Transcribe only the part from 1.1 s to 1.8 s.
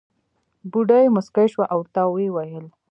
موسکۍ شوه او